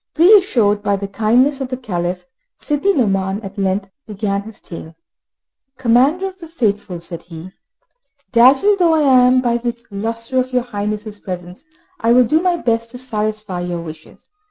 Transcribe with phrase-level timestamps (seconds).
[0.17, 2.25] Reassured by the kindness of the Caliph,
[2.57, 4.95] Sidi Nouman at length began his tale.
[5.77, 7.51] "Commander of the Faithful," said he,
[8.31, 11.65] "dazzled though I am by the lustre of your Highness' presence,
[11.99, 14.27] I will do my best to satisfy your wishes.